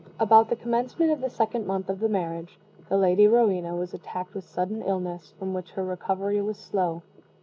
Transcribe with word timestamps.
About 0.19 0.49
the 0.49 0.55
commencement 0.55 1.11
of 1.11 1.21
the 1.21 1.29
second 1.29 1.67
month 1.67 1.87
of 1.87 1.99
the 1.99 2.09
marriage, 2.09 2.57
the 2.89 2.97
Lady 2.97 3.27
Rowena 3.27 3.75
was 3.75 3.93
attacked 3.93 4.33
with 4.33 4.43
sudden 4.45 4.81
illness, 4.81 5.31
from 5.37 5.53
which 5.53 5.73
her 5.73 5.85
recovery 5.85 6.41
was 6.41 6.57
slow. 6.57 7.03